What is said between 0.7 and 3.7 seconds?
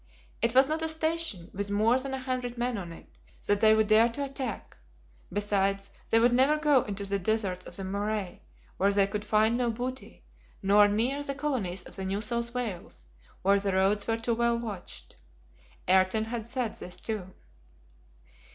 a station, with more than a hundred men on it, that